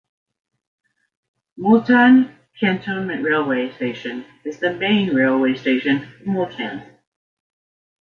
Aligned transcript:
Multan 1.59 2.35
Cantonment 2.59 3.23
railway 3.23 3.71
station 3.75 4.25
is 4.43 4.57
the 4.57 4.73
main 4.73 5.13
railway 5.13 5.53
station 5.53 5.97
of 6.21 6.25
Multan. 6.25 6.97